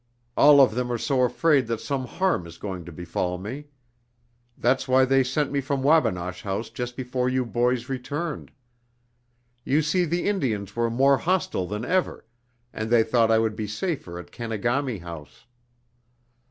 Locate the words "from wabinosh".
5.61-6.41